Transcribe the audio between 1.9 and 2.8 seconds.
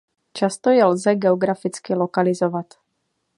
lokalizovat.